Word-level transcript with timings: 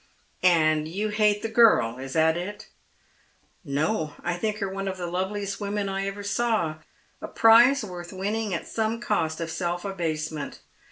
"And 0.41 0.87
you 0.87 1.09
hate 1.09 1.43
the 1.43 1.47
girl. 1.47 1.99
Is 1.99 2.13
that 2.13 2.35
it?"" 2.35 2.69
No. 3.79 4.15
I 4.23 4.33
think 4.35 4.57
her 4.57 4.67
one 4.67 4.87
of 4.87 4.97
the 4.97 5.05
loveliest 5.05 5.61
women 5.61 5.87
I 5.89 6.07
ever 6.07 6.23
saw; 6.23 6.77
a 7.21 7.27
prize 7.27 7.83
worth 7.83 8.11
winning 8.11 8.51
at 8.51 8.67
some 8.67 8.99
cost 8.99 9.39
of 9.39 9.51
self 9.51 9.85
abasement. 9.85 10.61